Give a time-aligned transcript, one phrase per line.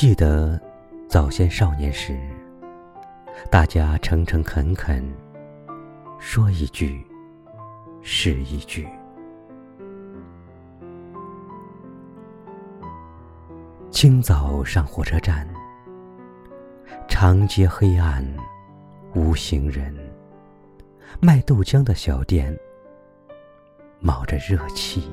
[0.00, 0.58] 记得
[1.10, 2.18] 早先少年时，
[3.50, 5.06] 大家诚诚恳恳，
[6.18, 7.06] 说一句
[8.00, 8.88] 是一句。
[13.90, 15.46] 清早上火车站，
[17.06, 18.24] 长街黑暗
[19.14, 19.94] 无行人，
[21.20, 22.58] 卖豆浆的小店
[24.00, 25.12] 冒着热气。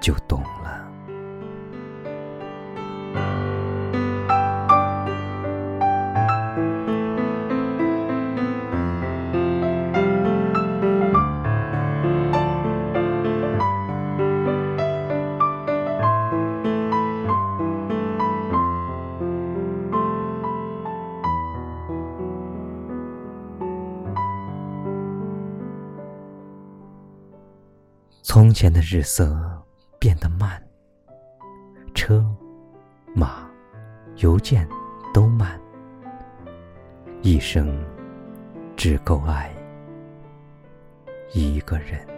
[0.00, 0.90] 就懂了。
[28.22, 29.60] 从前的日色
[30.00, 30.60] 变得慢，
[31.94, 32.24] 车、
[33.14, 33.46] 马、
[34.16, 34.66] 邮件
[35.12, 35.60] 都慢，
[37.20, 37.78] 一生
[38.78, 39.54] 只够爱
[41.34, 42.09] 一个人。